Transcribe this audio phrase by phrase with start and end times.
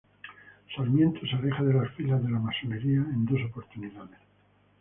[0.75, 4.17] Sarmiento se alejó de las filas de la masonería en dos oportunidades.